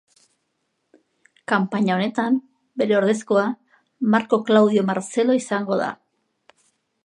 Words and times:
Kanpaina 1.51 1.93
honetan, 1.97 2.39
bere 2.83 2.97
ordezkoa, 3.01 3.45
Marko 4.17 4.43
Klaudio 4.49 4.89
Martzelo 4.91 5.41
izango 5.45 5.83
da. 5.87 5.95